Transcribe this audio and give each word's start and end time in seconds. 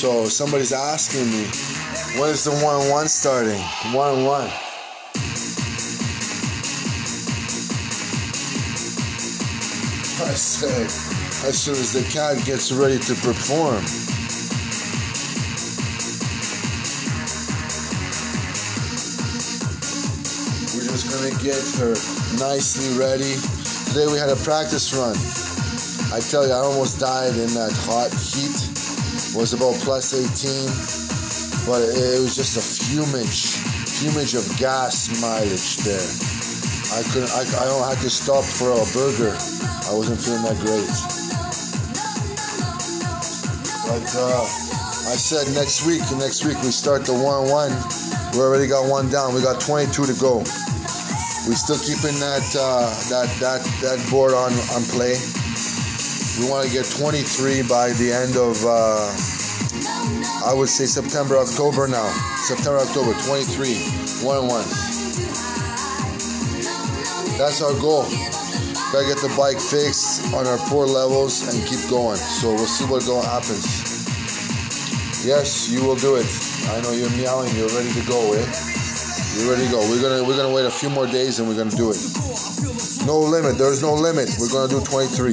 So 0.00 0.24
somebody's 0.24 0.72
asking 0.72 1.26
me, 1.28 1.44
when 2.18 2.30
is 2.30 2.44
the 2.44 2.56
one 2.64 2.88
one 2.88 3.06
starting? 3.06 3.60
One 3.92 4.24
one. 4.24 4.48
I 10.24 10.32
said, 10.32 10.86
as 11.46 11.58
soon 11.58 11.74
as 11.74 11.92
the 11.92 12.00
cat 12.10 12.42
gets 12.46 12.72
ready 12.72 12.96
to 12.98 13.12
perform. 13.12 13.84
We're 20.72 20.88
just 20.88 21.12
gonna 21.12 21.36
get 21.44 21.60
her 21.76 21.92
nicely 22.40 22.96
ready. 22.96 23.36
Today 23.92 24.10
we 24.10 24.18
had 24.18 24.30
a 24.30 24.36
practice 24.36 24.94
run. 24.96 25.14
I 26.16 26.20
tell 26.24 26.46
you, 26.46 26.54
I 26.54 26.60
almost 26.64 26.98
died 26.98 27.34
in 27.34 27.52
that 27.52 27.72
hot 27.84 28.08
heat. 28.16 28.79
Was 29.34 29.54
about 29.54 29.74
plus 29.86 30.10
18, 30.10 30.26
but 31.62 31.80
it 31.86 32.18
was 32.18 32.34
just 32.34 32.58
a 32.58 32.64
fumage, 32.66 33.62
fumage 33.86 34.34
of 34.34 34.42
gas 34.58 35.06
mileage 35.22 35.78
there. 35.86 36.02
I 36.98 37.06
couldn't, 37.14 37.30
I, 37.30 37.46
I 37.62 37.94
had 37.94 38.02
to 38.02 38.10
stop 38.10 38.42
for 38.42 38.74
a 38.74 38.82
burger. 38.90 39.30
I 39.86 39.94
wasn't 39.94 40.18
feeling 40.18 40.42
that 40.42 40.58
great. 40.58 40.90
But 43.86 44.06
uh, 44.18 44.42
I 45.10 45.14
said 45.14 45.46
next 45.54 45.86
week, 45.86 46.02
next 46.18 46.44
week 46.44 46.58
we 46.62 46.74
start 46.74 47.06
the 47.06 47.14
1 47.14 47.22
1. 47.22 48.34
We 48.34 48.40
already 48.42 48.66
got 48.66 48.90
one 48.90 49.10
down. 49.10 49.34
We 49.34 49.42
got 49.42 49.60
22 49.60 50.06
to 50.06 50.14
go. 50.20 50.38
We 51.46 51.54
still 51.54 51.78
keeping 51.78 52.18
that 52.18 52.46
uh, 52.58 52.90
that 53.10 53.30
that 53.38 53.62
that 53.82 53.98
board 54.10 54.34
on 54.34 54.52
on 54.74 54.82
play. 54.90 55.14
We 56.38 56.48
want 56.48 56.66
to 56.66 56.72
get 56.72 56.86
23 56.86 57.62
by 57.68 57.90
the 57.98 58.12
end 58.12 58.36
of 58.36 58.54
uh, 58.64 59.10
I 60.46 60.54
would 60.54 60.68
say 60.68 60.86
September 60.86 61.36
October 61.36 61.88
now. 61.88 62.06
September 62.46 62.78
October 62.78 63.12
23 63.26 63.74
one 64.22 64.46
one. 64.46 64.66
That's 67.36 67.62
our 67.62 67.74
goal. 67.80 68.04
Gotta 68.92 69.06
get 69.06 69.18
the 69.22 69.32
bike 69.36 69.58
fixed 69.58 70.32
on 70.34 70.46
our 70.46 70.58
poor 70.68 70.86
levels 70.86 71.46
and 71.46 71.56
keep 71.66 71.82
going. 71.90 72.16
So 72.16 72.54
we'll 72.54 72.66
see 72.66 72.84
what 72.86 73.04
going 73.06 73.24
happens. 73.24 73.90
Yes, 75.24 75.70
you 75.70 75.84
will 75.84 75.96
do 75.96 76.16
it. 76.16 76.26
I 76.72 76.80
know 76.80 76.92
you're 76.92 77.10
meowing. 77.10 77.54
You're 77.56 77.68
ready 77.68 77.92
to 77.92 78.04
go, 78.08 78.32
eh? 78.32 78.46
You're 79.36 79.50
ready 79.52 79.66
to 79.66 79.70
go. 79.70 79.80
We're 79.90 80.00
gonna 80.02 80.24
we're 80.26 80.36
gonna 80.36 80.54
wait 80.54 80.64
a 80.66 80.70
few 80.70 80.90
more 80.90 81.06
days 81.06 81.38
and 81.38 81.48
we're 81.48 81.56
gonna 81.56 81.70
do 81.76 81.90
it. 81.90 82.00
No 83.06 83.18
limit. 83.20 83.58
There's 83.58 83.82
no 83.82 83.94
limit. 83.94 84.28
We're 84.38 84.50
gonna 84.50 84.68
do 84.68 84.80
23. 84.80 85.32